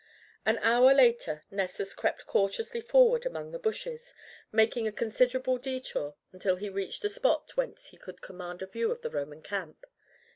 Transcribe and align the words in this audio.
An 0.47 0.57
hour 0.63 0.95
later 0.95 1.43
Nessus 1.51 1.93
crept 1.93 2.25
cautiously 2.25 2.81
forward 2.81 3.23
among 3.23 3.51
the 3.51 3.59
bushes, 3.59 4.15
making 4.51 4.87
a 4.87 4.91
considerable 4.91 5.59
detour 5.59 6.15
until 6.33 6.55
he 6.55 6.69
reached 6.69 7.03
the 7.03 7.07
spot 7.09 7.55
whence 7.55 7.89
he 7.89 7.97
could 7.97 8.19
command 8.19 8.63
a 8.63 8.65
view 8.65 8.89
of 8.91 9.03
the 9.03 9.11
Roman 9.11 9.43
camp. 9.43 9.85